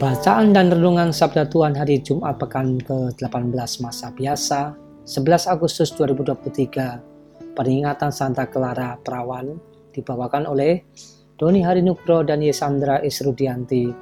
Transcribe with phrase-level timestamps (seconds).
[0.00, 4.72] Bacaan dan Renungan Sabda Tuhan hari Jumat Pekan ke-18 Masa Biasa
[5.04, 9.60] 11 Agustus 2023 Peringatan Santa Clara Perawan
[9.92, 10.88] dibawakan oleh
[11.36, 13.92] Doni Harinugro dan Yesandra Isrudianti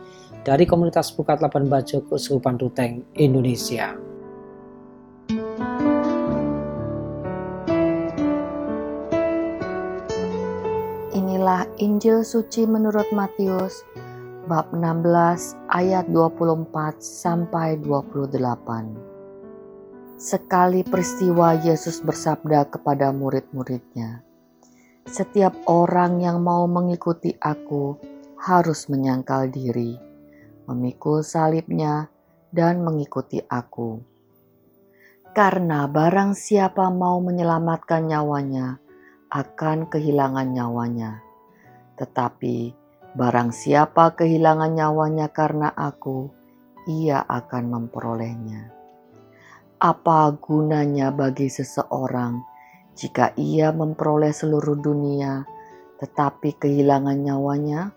[0.47, 3.98] dari Komunitas Bukat Lapan Bajo Keuskupan Ruteng, Indonesia.
[11.11, 13.83] Inilah Injil suci menurut Matius
[14.48, 18.96] bab 16 ayat 24 sampai 28.
[20.16, 24.24] Sekali peristiwa Yesus bersabda kepada murid-muridnya,
[25.04, 28.00] "Setiap orang yang mau mengikuti aku
[28.41, 30.00] harus menyangkal diri,
[30.64, 32.08] memikul salibnya,
[32.48, 34.00] dan mengikuti aku.
[35.36, 38.80] Karena barang siapa mau menyelamatkan nyawanya,
[39.28, 41.20] akan kehilangan nyawanya,
[42.00, 42.72] tetapi
[43.17, 46.28] Barang siapa kehilangan nyawanya karena aku,
[46.84, 48.69] ia akan memperolehnya.
[49.81, 52.42] Apa gunanya bagi seseorang
[52.98, 55.47] jika ia memperoleh seluruh dunia
[55.98, 57.91] tetapi kehilangan nyawanya?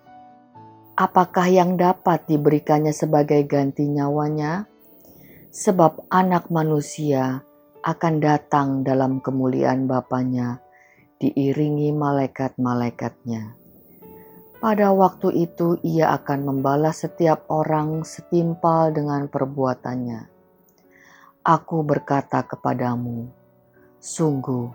[0.97, 4.69] Apakah yang dapat diberikannya sebagai ganti nyawanya?
[5.51, 7.43] Sebab anak manusia
[7.81, 10.61] akan datang dalam kemuliaan Bapaknya
[11.17, 13.60] diiringi malaikat-malaikatnya.
[14.61, 20.29] Pada waktu itu ia akan membalas setiap orang setimpal dengan perbuatannya.
[21.41, 23.25] Aku berkata kepadamu,
[23.97, 24.69] sungguh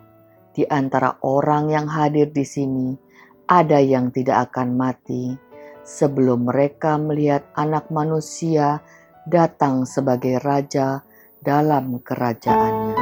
[0.59, 2.99] di antara orang yang hadir di sini
[3.47, 5.39] ada yang tidak akan mati
[5.87, 8.83] sebelum mereka melihat anak manusia
[9.23, 11.07] datang sebagai raja
[11.39, 12.99] dalam kerajaannya.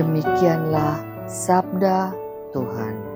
[0.00, 2.16] Demikianlah sabda
[2.56, 3.09] Tuhan.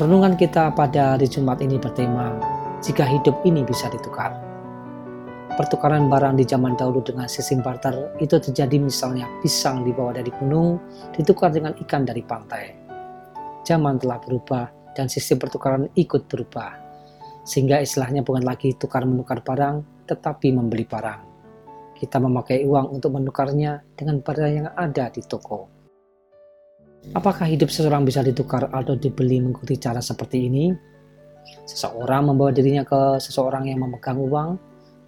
[0.00, 2.32] Renungan kita pada hari Jumat ini bertema,
[2.80, 4.32] jika hidup ini bisa ditukar.
[5.60, 10.80] Pertukaran barang di zaman dahulu dengan sistem barter itu terjadi misalnya pisang dibawa dari gunung
[11.12, 12.72] ditukar dengan ikan dari pantai.
[13.60, 16.80] Zaman telah berubah dan sistem pertukaran ikut berubah.
[17.44, 21.20] Sehingga istilahnya bukan lagi tukar menukar barang, tetapi membeli barang.
[21.92, 25.79] Kita memakai uang untuk menukarnya dengan barang yang ada di toko.
[27.00, 30.68] Apakah hidup seseorang bisa ditukar atau dibeli mengikuti cara seperti ini?
[31.64, 34.50] Seseorang membawa dirinya ke seseorang yang memegang uang,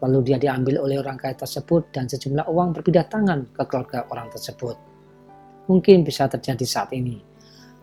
[0.01, 4.33] lalu dia diambil oleh orang kaya tersebut dan sejumlah uang berpindah tangan ke keluarga orang
[4.33, 4.75] tersebut.
[5.69, 7.21] Mungkin bisa terjadi saat ini,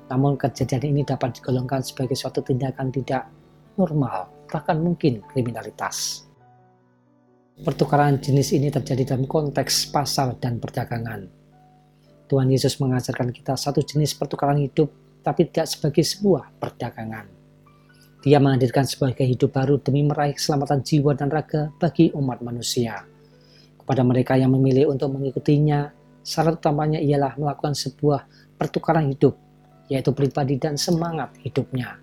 [0.10, 3.30] namun kejadian ini dapat digolongkan sebagai suatu tindakan tidak
[3.78, 6.26] normal, bahkan mungkin kriminalitas.
[7.62, 11.39] Pertukaran jenis ini terjadi dalam konteks pasar dan perdagangan
[12.30, 14.94] Tuhan Yesus mengajarkan kita satu jenis pertukaran hidup,
[15.26, 17.26] tapi tidak sebagai sebuah perdagangan.
[18.22, 23.02] Dia menghadirkan sebuah hidup baru demi meraih keselamatan jiwa dan raga bagi umat manusia.
[23.82, 25.90] Kepada mereka yang memilih untuk mengikutinya,
[26.22, 28.30] syarat utamanya ialah melakukan sebuah
[28.60, 29.34] pertukaran hidup,
[29.90, 31.98] yaitu pribadi dan semangat hidupnya.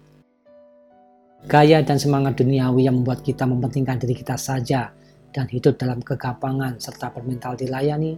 [1.47, 4.91] Gaya dan semangat duniawi yang membuat kita mementingkan diri kita saja
[5.37, 8.17] dan hidup dalam kegapangan serta bermental dilayani,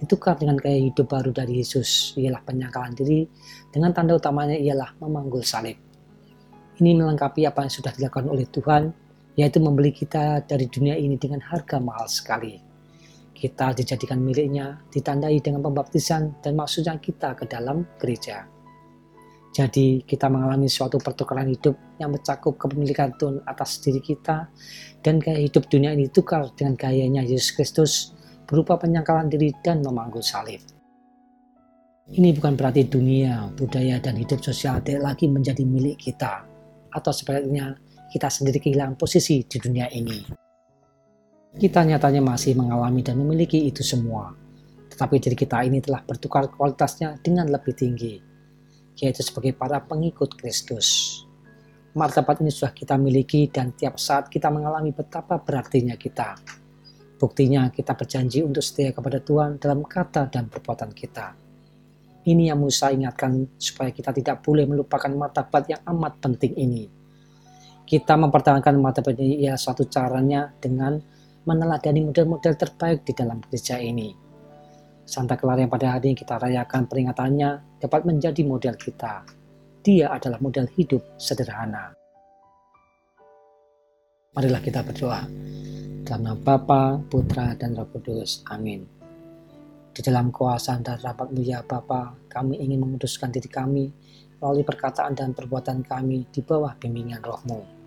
[0.00, 3.28] ditukar dengan gaya hidup baru dari Yesus, ialah penyangkalan diri,
[3.68, 5.76] dengan tanda utamanya ialah memanggul salib.
[6.80, 8.88] Ini melengkapi apa yang sudah dilakukan oleh Tuhan,
[9.36, 12.56] yaitu membeli kita dari dunia ini dengan harga mahal sekali.
[13.36, 18.48] Kita dijadikan miliknya, ditandai dengan pembaptisan dan maksudnya kita ke dalam gereja.
[19.54, 24.50] Jadi kita mengalami suatu pertukaran hidup yang mencakup kepemilikan Tuhan atas diri kita
[24.98, 27.92] dan gaya hidup dunia ini tukar dengan gayanya Yesus Kristus
[28.50, 30.58] berupa penyangkalan diri dan memanggul salib.
[32.10, 36.44] Ini bukan berarti dunia, budaya, dan hidup sosial tidak lagi menjadi milik kita,
[36.92, 37.78] atau sebaliknya
[38.12, 40.20] kita sendiri kehilangan posisi di dunia ini.
[41.54, 44.34] Kita nyatanya masih mengalami dan memiliki itu semua.
[44.90, 48.33] Tetapi diri kita ini telah bertukar kualitasnya dengan lebih tinggi,
[48.98, 51.20] yaitu sebagai para pengikut Kristus.
[51.94, 56.34] Martabat ini sudah kita miliki dan tiap saat kita mengalami betapa berartinya kita.
[57.14, 61.38] Buktinya kita berjanji untuk setia kepada Tuhan dalam kata dan perbuatan kita.
[62.24, 66.84] Ini yang Musa ingatkan supaya kita tidak boleh melupakan martabat yang amat penting ini.
[67.84, 70.98] Kita mempertahankan martabat ini ya suatu caranya dengan
[71.44, 74.23] meneladani model-model terbaik di dalam gereja ini.
[75.04, 79.20] Santa Clara yang pada hari ini kita rayakan peringatannya dapat menjadi model kita.
[79.84, 81.92] Dia adalah model hidup sederhana.
[84.32, 85.28] Marilah kita berdoa.
[86.04, 88.44] Dalam nama Bapa, Putra, dan Roh Kudus.
[88.48, 88.84] Amin.
[89.94, 93.92] Di dalam kuasa dan rapat mulia Bapa, kami ingin memutuskan diri kami
[94.40, 97.83] melalui perkataan dan perbuatan kami di bawah bimbingan rohmu.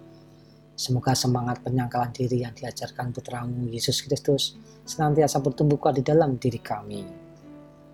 [0.78, 6.62] Semoga semangat penyangkalan diri yang diajarkan putramu Yesus Kristus senantiasa bertumbuh kuat di dalam diri
[6.62, 7.02] kami.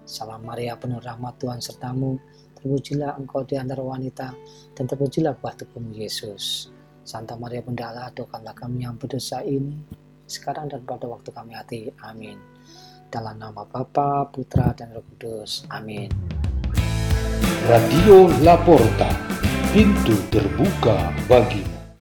[0.04, 2.20] Salam Maria penuh rahmat Tuhan sertamu,
[2.60, 4.36] terpujilah engkau di antara wanita,
[4.76, 6.76] dan terpujilah buah tubuhmu Yesus.
[7.08, 9.80] Santa Maria Bunda Allah, doakanlah kami yang berdosa ini,
[10.28, 11.88] sekarang dan pada waktu kami hati.
[12.04, 12.36] Amin.
[13.08, 15.64] Dalam nama Bapa, Putra, dan Roh Kudus.
[15.72, 16.12] Amin.
[17.64, 19.08] Radio Laporta,
[19.72, 21.83] pintu terbuka bagimu.